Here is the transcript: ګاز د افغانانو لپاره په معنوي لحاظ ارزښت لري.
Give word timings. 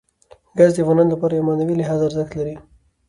ګاز 0.57 0.71
د 0.73 0.77
افغانانو 0.83 1.11
لپاره 1.13 1.33
په 1.37 1.45
معنوي 1.47 1.75
لحاظ 1.77 1.99
ارزښت 2.07 2.31
لري. 2.39 2.55